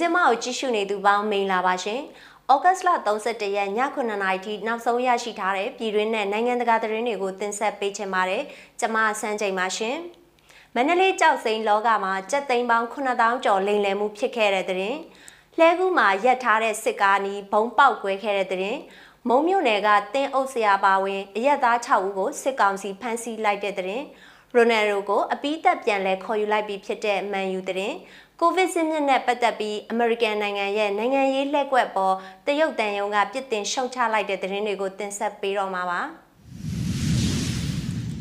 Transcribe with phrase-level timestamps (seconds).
[0.00, 2.00] စင်မကိုကြည့်ရှုနေသူပေါင်းမင်္ဂလာပါရှင်။
[2.52, 8.42] ဩဂတ်စ်လ31ရက်ည9:00နာရီထိနောက်ဆုံးရရှိထားတဲ့ပြည်တွင်းနဲ့နိုင်ငံတကာသတင်းတွေကိုတင်ဆက်ပေးချင်ပါတယ်။
[8.80, 9.96] ကျွန်မဆန်းချိန်ပါရှင်။
[10.74, 14.96] မန္တလေးကြောက်စိန်လောကမှာကြက်သိန်းပေါင်း9000ကျော်လိမ်လည်မှုဖြစ်ခဲ့တဲ့တဲ့။
[15.58, 18.76] လှဲကူးမှာရက်ထားတဲ့စစ်ကားနီးဘုံပေါက်ကွဲခဲ့တဲ့တဲ့။
[19.28, 24.02] မုံမြို့နယ်ကတင်းအုပ်ဆရာပါဝင်အရက်သား6ဦးကိုစစ်ကောင်စီဖမ်းဆီးလိုက်တဲ့တဲ့။
[24.56, 27.92] ရိုနယ်ဒိုကိုအပိသက်ပြန်လဲခေါ်ယူလိုက်ပြီးဖြစ်တဲ့မန်ယူတဲ့
[28.40, 32.14] ကိုဗစ်စစ်မြစ်နဲ့ပတ်သက်ပြီးအမေရိကန်နိုင်ငံရဲ့နိုင်ငံရေးလှည့်ကွက်ပေါ်
[32.46, 36.00] တရုတ်တန်ယုံကပြစ်တင်ရှုတ်ချလိုက်တဲ့သတင်းတွေကိုတင်ဆက်ပေးတော့မှာပါ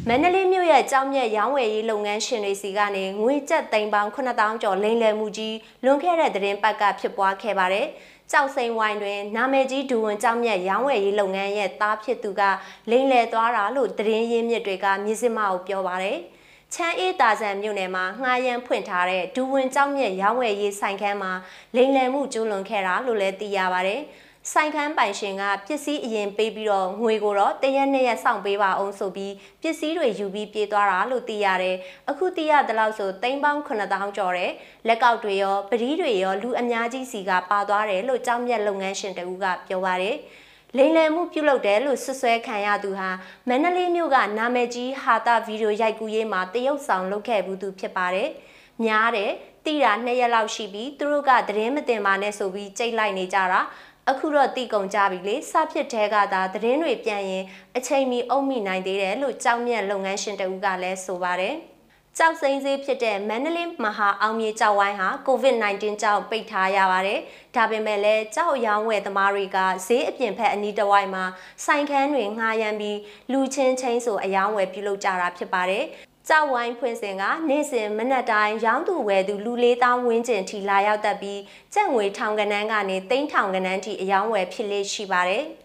[0.07, 7.87] မန္တလေးမြို့ရဲ့ကြောင်းမြက်ရောင်းဝယ်ရေးလုပ်ငန်းရှင်တွေစီကနေငွေကျပ်သိန်းပေါင်း9000ကျော်လိမ်လည်မှုကြီးလွန်ခဲ့တဲ့သတင်းပတ်ကဖြစ်ပွားခဲ့ပါတယ်။
[8.31, 12.41] ကြောက်စိန်ဝိုင်းတွင်နာမည်ကြီးဒူဝင်ကြောင်းမြက်ရောင်းဝယ်ရေးလုပ်ငန်းရဲ့သားဖြစ်သူက
[12.89, 16.17] လိမ်လည်သွားတာလို့သတင်းရင်းမြစ်တွေကမြစ်စမကိုပြောပါတယ်။
[16.73, 21.31] ချမ်းအေးတာဆန်မြို့နယ်မှာငှားရမ်းဖွင့်ထားတဲ့ဒူဝင်ကြောင်းမြက်ရောင်းဝယ်ရေးဆိုင်ခန်းမှာ
[21.75, 23.95] လိမ်လည်မှုကျူးလွန်ခဲ့တာလို့လည်းသိရပါဗျ။
[24.51, 31.75] ဆိုင်ခန်းပိုင်ရှင်ကပစ္စည်းအရင်ပေးပြီးတော့ငွေကိုတော့တရက်နှစ်ရက်စောင့်ပေးပါအောင်ဆိုပြီးပစ္စည်းတွေယူပြီးပြေးသွားတာလို့သိရတယ်။
[32.09, 34.51] အခုသိရတဲ့လောက်ဆိုသိန်းပေါင်း9000ကျော်တယ်။
[34.87, 40.17] လက်ကောက်တွေရောပတိတွေရောလူအများကြီးစီကပါသွားတယ်လို့ကြောင်းမြက်လုပ်ငန်းရှင်တဦးကပြောပါတယ်။
[40.77, 43.09] လိမ်လည်မှုပြုလုပ်တယ်လို့ဆွဆွဲခံရသူဟာ
[43.47, 48.29] မန္တလေးမြို့ကနာမည်ကြီးဟာတာဗီဒီယိုရိုက်ကူးရေးမှာတရုတ်ဆောင်လုပ်ခဲ့ဘူးသူဖြစ်ပါတယ်။
[48.83, 49.31] များတယ်
[49.65, 53.61] တိတာနှစ်ရက်လောက်ရှိပြီးသူတို့ကသတင်းမတင်ပါနဲ့ဆိုပြီးကြိတ်လိုက်နေကြတာ
[54.09, 57.43] အခုတော့တိကုံကြပြီလေစဖြစ်တဲကသာသတင်းတွေပြန်ရင်
[57.77, 61.55] အချိန်မီအုံမိနိုင်သေးတယ်လို့ကြောက်မြတ်လုပ်ငန်းရှင်တဦးကလည်းဆိုပါတယ်။
[62.17, 67.19] ကြောက်စိမ့်စေးဖြစ်တဲ့မန္တလေးမဟာအောင်မြေကြောက်ဝိုင်းဟာ COVID-19 ကြောင့်ပိတ်ထားရပါတယ်။
[67.55, 71.23] ဒါပေမဲ့လည်းကြောက်ရောင်းဝယ်သမားတွေကဈေးအပြင်ဖက်အနီးတစ်ဝိုက်မှာ
[71.65, 72.99] ဆိုင်ခန်းတွေငှားရမ်းပြီး
[73.31, 75.83] လူချင်းချင်းဆိုအယောင်းဝယ်ပြုလုပ်ကြတာဖြစ်ပါတယ်။
[76.29, 81.41] ကြောက်ဝိုင်းဖွင့်စဉ်ကနေ့စဉ်မနက်တိုင်းရောင်းသူဝယ်သူလူလေးတောင်းဝင်းကျင်ထိလာရောက်တတ်ပြီး
[81.73, 85.45] ကြက်ငွေထောင်ကနန်းကနေသိန်းထောင်ကနန်းထိအယောင်းဝယ်ဖြစ်လေရှိပါတယ်။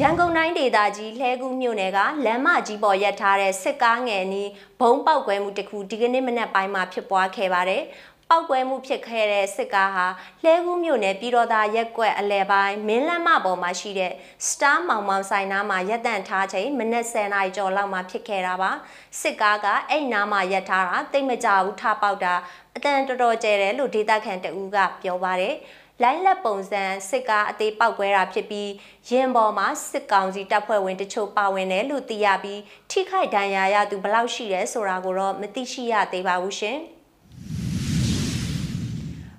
[0.00, 4.50] ရန်ကုန်တိုင်းဒေသကြီးလှဲကူးမြို့နယ်ကလမ်းမကြီးပေါ်ရပ်ထားတဲ့စစ်ကားငယ်နီး
[4.80, 7.82] ဘုံပေါက်ကွဲမှုတစ်ခုဒီကနေ့မနက်ပိုင်းမှာဖြစ်ပွားခဲ့ပါတယ်။
[8.28, 10.06] ပောက်ကွဲမှုဖြစ်ခဲ့တဲ့စစ်ကားဟာ
[10.44, 14.12] လှဲကူးမြို့နယ်ပြည်တော်သားရက်ကွက်အလဲပိုင်းမင်းလမ်းမပေါ်မှာရှိတဲ့
[14.48, 18.70] Star မောင်မောင်ဆိုင်နားမှာရပ်တန့်ထားချိန်မနက်10:00နာရီကျော်လောက်မှာဖြစ်ခဲ့တာပါ။
[19.20, 22.34] စစ်ကားကအဲ့နားမှာရပ်ထားတာတိတ်မကြဘူးထပေါက်တာ
[22.76, 25.56] အတန်တော်တော်ကျဲတယ်လို့ဒေသခံတဦးကပြောပါတယ်။
[26.02, 28.70] လိုင်းလက်ပုံစံစစ်ကားအသေးပောက်ကွဲတာဖြစ်ပြီး
[29.10, 32.60] ရင်ပေါ်မှာစစ်ကောင်စီတပ်ဖွဲ့ဝင်တချို့ပါဝင်တယ်လို့သိရပြီး
[32.90, 36.78] ထိခိုက်ဒဏ်ရာရသူဘယ်လောက်ရှိတယ်ဆိုတာကိုတော့မသိရှိရသေးပါဘူးရှင်။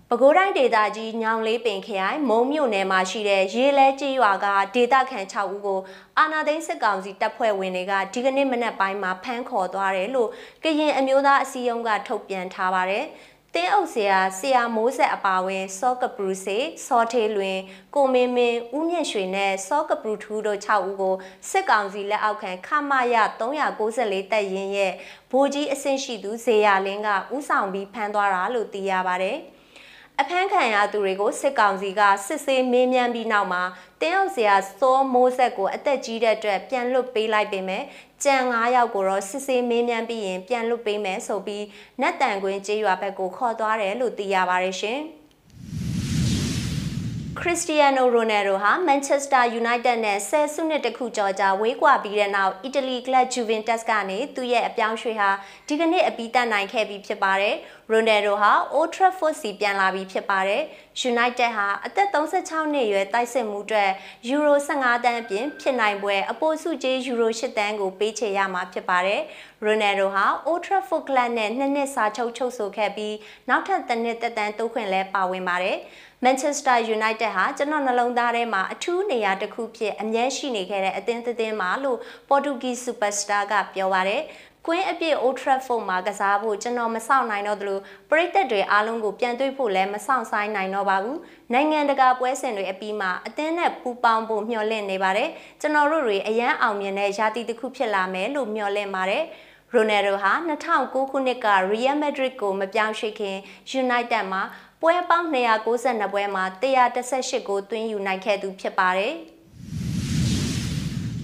[0.09, 5.79] ပဲခူးတိုင်းဒေသကြီးညောင်လေးပင်ခရိုင်မုံမြို့နယ်မှာရှိတဲ့ရေလဲကြေးရွာကဒေသခံ6ဦးကို
[6.17, 10.29] အာနာသိန်းစစ်ကောင်စီတပ်ဖွဲ့ဝင်တွေကဒီကနေ့မနက်ပိုင်းမှာဖမ်းခေါ်သွားတယ်လို့
[10.63, 13.05] ကရင်အမျိုးသားအစည်းအရုံးကထုတ်ပြန်ထားပါတယ်။
[13.55, 17.57] တင်းအုပ်ဆရာဆရာမိုးဆက်အပါဝင်စောကပရူစေစောထေးလွင်
[17.95, 21.15] ကိုမင်းမင်းဦးမြင့်ရွှေနဲ့စောကပရူထူးတို့6ဦးကို
[21.49, 24.93] စစ်ကောင်စီလက်အောက်ခံခမရ394တပ်ရင်းရဲ့
[25.31, 29.37] ဗိုလ်ကြီးအဆင့်ရှိသူဇေယလင်းကဥဆောင်ပြီးဖမ်းသွားတာလို့သိရပါတယ်။
[30.21, 33.63] အဖမ်းခံရသူတွေကိုစစ်ကောင်စီကစစ်ဆေးမေးမြန်းပြီးနောက်မှာ
[34.01, 37.83] တင်းအောင်စရာစောမိုးဆက်ကိုအသက်ကြီးတဲ့အတွက်ပြန်လွတ်ပေးလိုက်ပေမဲ့
[38.23, 41.65] ကြံ9ယောက်ကိုတော့စစ်ဆေးမေးမြန်းပြီးရင်ပြန်လွတ်ပေးမယ်ဆိုပြီး
[42.01, 44.99] နတ်တန်ကွင်းကျေးရွာဘက်ကိုခေါ်သွားတယ်လို့သိရပါတယ်ရှင်။
[47.39, 55.29] ခရစ္စတီယာနိုရိုနယ်ဒိုဟာမန်ချက်စတာယူနိုက်တက်နဲ့ဆယ်စုနှစ်တခုကျော်ကြာဝေးကွာပြီးတဲ့နောက်အီတလီကလပ်ဂျူဗင်တက်စ်ကနေသူ့ရဲ့အပြောင်းရွှေ့ဟာ
[55.67, 57.55] ဒီကနေ့အပြီးတက်နိုင်ခဲ့ပြီးဖြစ်ပါတယ်။
[57.91, 60.61] ရိုနယ်ဒိုဟာ Old Trafford စီပြန်လာပြီးဖြစ်ပါတယ်။
[61.11, 63.91] United ဟာအသက်36နှစ်အရွယ်တိုက်စစ်မှုအတွက်
[64.27, 69.21] ယူရို15တန်းအပြင်ဖြစ်နိုင်ပွဲအပိုစုကြေးယူရို8တန်းကိုပေးချေရမှာဖြစ်ပါတယ်။
[69.63, 73.15] ရိုနယ်ဒိုဟာ Old Trafford Club နဲ့နှစ်နှစ်စာချုပ်ချုပ်ဆိုခဲ့ပြီး
[73.49, 75.77] နောက်ထပ်တစ်နှစ်သက်တမ်းတိုးခွင့်လည်းပါဝင်ပါတယ်။
[76.25, 81.99] Manchester United ဟာကျွန်တော်နှလုံးသားထဲမှာအထူးနေရာတစ်ခုဖြစ်အမြဲရှိနေခဲ့တဲ့အသင်းသင်းမှာလို့
[82.29, 84.21] Portuguese superstar ကပြောပါတယ်
[84.67, 87.79] ကွင်းအပြည့် Old Trafford မှာကစားဖို့ကျွန်တော်မဆောင်နိုင်တော့သလို
[88.09, 91.19] ပရိသတ်တွေအားလုံးကိုပြန်တွေ့ဖို့လည်းမဆောင်ဆိုင်နိုင်တော့ပါဘူး
[91.53, 95.29] နိုင်ငံတကာပွဲစဉ်တွေအပြီးမှာအသင်းနဲ့ပူးပေါင်းဖို့မျှော်လင့်နေပါတယ်
[95.61, 99.23] ကျွန်တော်တို့တွေအရန်အောင်မြင်တဲ့ရာသီတစ်ခုဖြစ်လာမယ်လို့မျှော်လင့်ပါတယ်
[99.73, 100.31] ရိုနယ်ဒိုဟာ
[100.71, 103.37] 2009ခုနှစ်က Real Madrid ကိုမပြောင်းရွှေ့ခင်
[103.81, 104.41] United မှာ
[104.81, 109.13] ပွဲပေါင်း292ပွဲမှာ118ကိုသွင်းယူနိုင်ခဲ့သူဖြစ်ပါတယ်။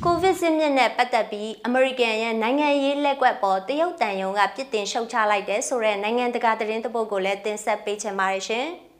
[0.03, 8.67] ကိုဗစ်စစ်မြစ်နဲ့ပတ်သက်ပြီးအမေရိကန်ရဲ့နိုင်ငံရေးလက်ကွက်ပေါ်တရုတ်တန်ယုံကပြစ်တင်ရှုတ်ချလိုက်တဲ့ဆိုတဲ့နိုင်ငံတကာသတင်းတပုတ်ကိုလည်းတင်ဆက်ပေးချင်ပါတယ်ရှင်။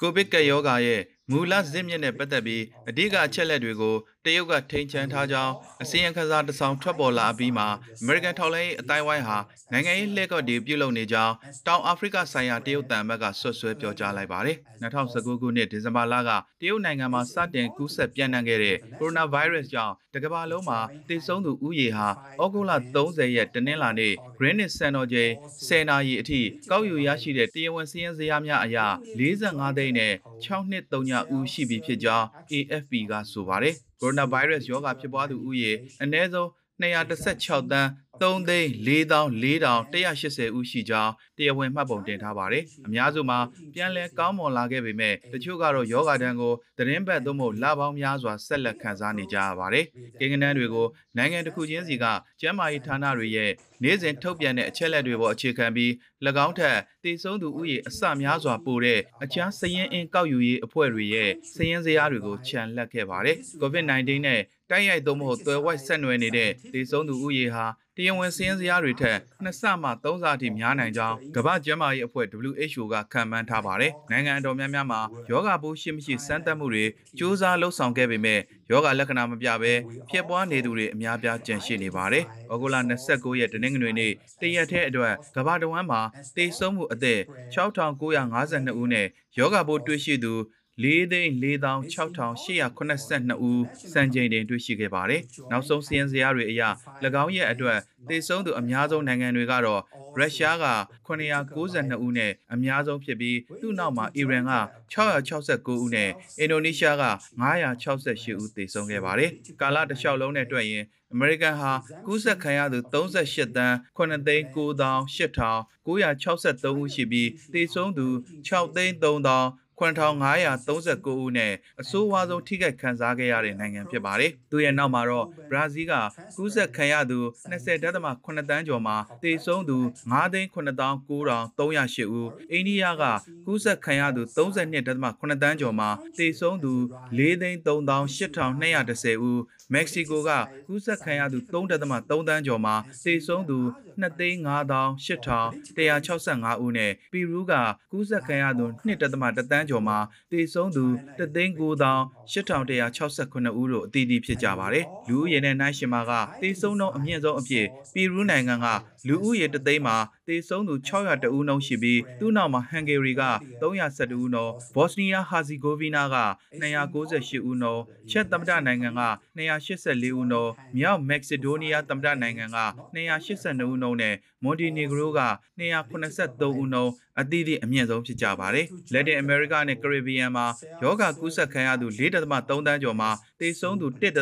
[0.00, 1.00] ကိုဗစ်ကပ်ရောဂါရဲ့
[1.30, 3.94] မူလဇစ်မြစ်နဲ့ပတ်သက်ပြီးအဓိကအချက်လက်တွေကို
[4.24, 9.38] တရုတ်ကထိန်ချန်ထားကြောင်းအစီရင်ခံစာတစ်စောင်ထွက်ပေါ်လာပြီးမှအမေရိကန်ထောက်လှမ်းရေးအတိုင်းဝိုင်းဟာ
[9.72, 11.34] နိုင်ငံရေးလှည့်ကော့တွေပြုလုပ်နေကြောင်း
[11.66, 16.30] တောင်အာဖရိကဆိုင်ရာတရုတ်တန်ဘက်ကဆွဆွဲပြောကြားလိုက်ပါတယ်2019ခုနှစ်ဒီဇင်ဘာလက
[16.60, 20.78] တရုတ်နိုင်ငံမှာစတင်ကူးစက်ပြန့်နှံ့ခဲ့တဲ့ကိုရိုနာဗိုင်းရပ်စ်ကြောင့်တကမ္ဘာလုံးမှာ
[21.08, 22.08] သေဆုံးသူဦးရေဟာ
[22.42, 25.30] ဩဂုတ်လ30ရက်တနင်္လာနေ့ Greenwich စံတော်ချိန်
[25.66, 28.78] 10နာရီအထိကောက်ယူရရှိတဲ့တရားဝင်စည်းရင်းစရာများအရ
[29.18, 35.72] 45သိန်းနဲ့6.3ဦးရှိပြီဖြစ်ကြောင်း AFP ကဆိုပါတယ် ကိုရိုနာဗိုင်းရပ်စ်ရောဂါဖြစ်ပွားသူဦးရေ
[36.02, 36.48] အနည်းဆုံး
[36.80, 37.90] 216တန်း
[38.22, 43.38] 3သိန်း4480ဦးရှိကြောင်းတရားဝင်မှတ်ပုံတင်ထားပါတယ်။အများစုမှာ
[43.74, 49.84] ပြန်လည်ကောင်းမွန်လာခဲ့ပေမဲ့တချို့ကတော့ယောဂါတန်းကိုသတင်းပတ်သို့မဟုတ်လပေါင်းများစွာဆက်လက်ခံစားနေကြရပါတယ်။
[50.18, 52.04] ကိန်းဂဏန်းတွေကိုနိုင်ငံတစ်ခုချင်းစီက
[52.40, 53.50] ကျန်းမာရေးဌာနတွေရဲ့
[53.82, 55.90] နေ့စဉ်ထုတ်ပြန်တဲ့အချက်လက်တွေပေါ်အခြေခံပြီး၎
[56.46, 64.40] င်းထက်တည်ဆုံးသူဥယေအစများစွာပိုတဲ့အခြားစည်ရင်အင်းကောက်ယူရေးအဖွဲ့တွေရဲ့စည်ရင်စရာတွေကိုခြံလက်ခဲ့ပါတယ်။ COVID-19 နဲ့
[64.70, 67.66] တိုက်ရိုက်သို့မဟုတ်သွယ်ဝိုက်ဆက်နွယ်နေတဲ့တည်ဆုံးသူဥယေဟာ
[67.96, 75.00] တရားဝင်စည်းရင်းစရာတွေထက်နှစ်ဆမှသုံးဆအထိများနိုင်ကြောင်းကမ္ဘာ့ကျန်းမာရေးအဖွဲ့ WHO ကခန့်မှန်းထားပါတယ်။နိုင်ငံအတော်များများမှာ
[75.30, 76.88] ယောဂပိုးရှိမရှိစမ်းသပ်မှုတွေစ
[77.18, 78.40] 조사လှုပ်ဆောင်ခဲ့ပေမဲ့
[78.70, 79.72] ယောဂလက္ခဏာမပြဘဲ
[80.10, 82.76] ဖြစ်ပွားနေသူတွေအများပြားကြန့်ရှိနေပါတယ်။ဩဂုတ်လ
[83.08, 86.00] 29ရက်တနင်္ဂနွေနေ့တရက်ထဲအတွက်ကမ္ဘာတဝန်းမှာ
[86.36, 87.20] သေဆုံးမှုအသက်
[87.54, 89.06] 6952ဦးနဲ့
[89.38, 90.34] ယောဂပိုးတွေ့ရှိသူ
[90.82, 96.62] 4,46,882ဦးစံချိန်တင်တွေ့ရှိခဲ့ပါတယ်။နောက်ဆုံးစီးရင်စရာတွေအရ၎
[97.24, 97.78] င်းရဲ့အတွက်
[98.08, 99.82] သေဆုံးသူအများဆုံးနိုင်ငံတွေကတော့
[100.18, 100.66] ရုရှားက
[101.06, 104.54] 992ဦးနဲ့အများဆုံးဖြစ်ပြီးသူ့နောက်မှာအီရန်က
[104.92, 107.04] 669ဦးနဲ့အင်ဒိုနီးရှားက
[107.40, 109.30] 968ဦးသေဆုံးခဲ့ပါတယ်။
[109.60, 111.72] ကာလတစ်လျှောက်လုံးနဲ့တွက်ရင်အမေရိကန်ဟာ
[112.06, 118.06] ကူးစက်ခံရသူ38တန်း9,983,963ဦးရှိပြီးသေဆုံးသူ
[118.48, 125.92] 6,300 8539ဦးနဲ့အဆိုးဝါးဆုံးထိခိုက်ခံစားခဲ့ရတဲ့နိုင်ငံဖြစ်ပါတယ်။သူရဲ့နောက်မှာတော့ဘရာဇီးက
[126.36, 127.18] ကူးစက်ခံရသူ
[127.50, 129.78] 20.8တန်းကျော်မှာတေဆုံးသူ
[130.12, 133.02] 9,998ဦး၊အိန္ဒိယက
[133.46, 135.88] ကူးစက်ခံရသူ32.8တန်းကျော်မှာ
[136.18, 136.72] တေဆုံးသူ
[137.18, 139.40] 4,3810ဦး
[139.72, 140.30] မက္ကဆီကိုက
[140.66, 142.74] ကူးစက်ခံရသူ3.3တန်းကျော်မှာ
[143.04, 143.58] သေဆုံးသူ
[144.00, 147.52] 2,58,165ဦးနဲ့ပီရူးက
[147.92, 149.98] ကူးစက်ခံရသူ2.1တန်းကျော်မှာ
[150.30, 150.84] သေဆုံးသူ
[151.18, 158.66] 3,9,8169ဦးတို့အသီးသီးဖြစ်ကြပါတယ်။လူဦးရေနဲ့နှိုင်းယှဉ်မှာကသေဆုံးနှုန်းအမြင့်ဆုံးအဖြစ်ပီရူးနိုင်ငံက
[159.08, 159.96] လူဦးရေတသိန်းမှာ
[160.28, 163.22] သေဆုံးသူ600ဦးနှုန်းရှိပြီးသူ့နောက်မှာဟန်ဂေရီက
[163.60, 166.16] 312ဦးနှုန်းဘော့စနီးယားဟာဇီဂိုဗီနာက
[166.60, 169.02] 298ဦးနှုန်းချက်သမ္မတနိုင်ငံက
[169.38, 172.58] 284ဦးနှုန်းမြောက်မက္ကဆီဒိုးနီးယားသမ္မတနိုင်ငံက
[172.94, 175.22] 282ဦးနှုန်းနဲ့မွန်တီနီဂရိုက
[175.60, 180.46] 283ဦးနှုန်းအသီးသီးအမြင့်ဆုံးဖြစ်ကြပါတယ်။လက်တင်အမေရိကနဲ့ကရေဘီယံမှာ
[180.82, 183.10] ယောဂကူးစက်ခံရသူ4.3တန်းကျော်မှာ
[183.40, 184.14] သေဆုံးသူ1.4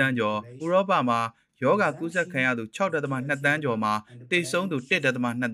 [0.00, 1.20] တန်းကျော်ဥရောပမှာ
[1.62, 3.92] ယောဂကူးစက်ခံရသူ6.2တန်းကျော်မှာ
[4.30, 5.00] တိတ်ဆုံးသူ1.2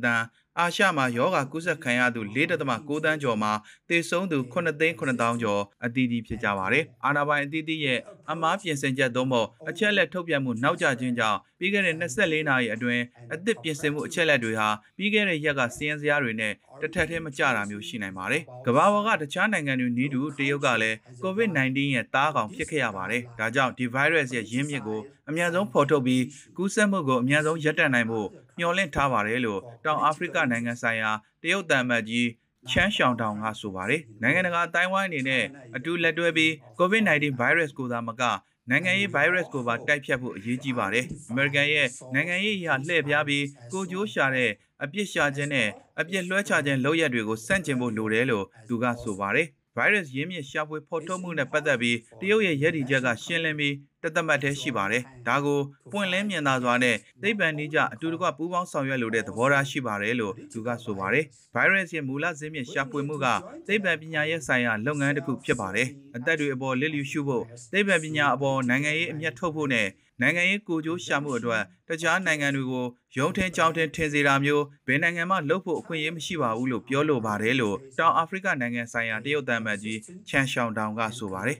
[0.05, 0.25] တန်း
[0.61, 3.53] အာရှမှာယောဂကူးစက်ခံရသူ4.9တန်းကျော်မှာ
[3.89, 7.99] သေဆုံးသူ9သိန်း9000ကျော်အသီးသီးဖြစ်ကြပါတယ်။အာဏာပိုင်အသီးသီးရဲ့
[8.31, 13.03] အမားပြင်ဆင်ချက်သုံးဖို့အချက်လက်ထုတ်ပြန်မှုနောက်ကျခြင်းကြောင့်ပြီးခဲ့တဲ့24နာရီအတွင်း
[13.35, 26.25] အသစ်ပြင်ဆင်မှုအချက်လက်တွေဟာပြီးခဲ့တဲ့ရက်ကစီးရင်စရာတွေနဲ့တစ်ထက်တည်းမကြတာမျိုးရှိနိုင်ပါတယ်။ကမ္ဘာပေါ်ကတခြားနိုင်ငံတွေနီးတူတရုတ်ကလည်း COVID-19 ရဲ့တားကောင်ဖြစ်ခဲ့ရပါတယ်။ဒါကြောင့်ဒီ virus ရဲ့ရင်းမြစ်ကိုအများဆုံးဖော်ထုတ်ပြီး
[26.57, 28.29] ကူးစက်မှုကိုအများဆုံးရပ်တန့်နိုင်ဖို့
[28.61, 31.11] မျှော်လင့်ထားပါတယ်လို့တောင်အာဖရိကနိုင်ငံဆိုင်ရာ
[31.43, 32.29] တရုတ်တန်မတ်ကြီး
[32.71, 35.45] ချမ်းရှောင်းတောင်ကဆိုပါတယ်နိုင်ငံတကာအတိုင်းဝိုင်းအနေနဲ့
[35.77, 36.51] အတူလက်တွဲပြီး
[36.81, 38.23] COVID-19 virus ကိုသာမက
[38.71, 44.51] နိုင်ငံရေး virus ကိုပါတိုက်ဖြတ်ဖို့အရေးကြီးပါတယ်။ American ရဲ့နိုင်ငံရေးအရာလှည့်ပြားပြီးကိုကြိုးရှာတဲ့
[44.83, 45.69] အပြစ်ရှာခြင်းနဲ့
[46.01, 55.61] အပြစ်လွှဲချခြင်းလုပ်ရက်တွေကိုစန့်ကျင်ဖို့လိုတယ်လို့သူကဆိုပါတယ်။ virus ရင်းမြစ်ရှာဖွေဖော်ထုတ်မှုနဲ့ပတ်သက်ပြီးတရုတ်ရဲ့ရည်ရည်ချက်ကရှင်းလင်းပြီး တသက်မှတ်တည်းရှိပါတယ်။ဒါကို
[55.93, 63.27] ပွင့်လင်းမြင်သာစွာနဲ့သိပ္ပံနည်းကျအတူတကွပူးပေါင်းဆောင်ရွက်လိုတဲ့သဘောထားရှိပါတယ်လို့သူကဆိုပါတယ်။ virus ရဲ့မူလဇင်းမြစ်ရှာဖွေမှုက
[63.67, 69.89] သိပ္ပံပညာရဲ့ဆိုင်ရာလုပ်ငန်းတစ်ခုဖြစ်ပါတယ်။အသက်တွေအပေါ်လစ်လျူရှုဖို့သိပ္ပံပညာအပေါ်နိုင်ငံရေးအမျက်ထုတ်ဖို့နဲ့
[70.21, 72.87] နိုင်ငံရေးကိုကြိုးရှာမှုအတွက်တခြားနိုင်ငံတွေကို
[73.19, 81.59] ရုံးထင်းကြောင်းထင်းထင်စေတာမျိုးဘယ်နိုင်ငံမှလုပ်ဖို့အခွင့်အရေးမရှိပါဘူးလို့ပြောလိုပါတယ်လို့တောင်အာဖရိကနိုင်ငံဆိုင်ရာတရုတ်တမ်းမတ်ကြီးချန်ရှောင်းတောင်ကဆိုပါတယ်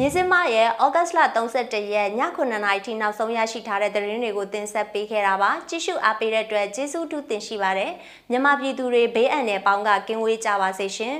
[0.00, 7.92] မြင်းစမရဲ့ဩဂတ်လ31ရက်ည9:00နာရီထိနောက်ဆုံးရရှိထားတဲ့သတင်းတွေကိုတင်ဆက်ပေးခဲ့တာပါကြည့်ရှုအားပေးတဲ့အတွက်ကျေးဇူးတူးတင်ရှိပါတယ်
[8.30, 11.16] မြန်မာပြည်သူတွေဘေးအန္တရာယ်ပေါင်းကကင်းဝေးကြပါစေရှင်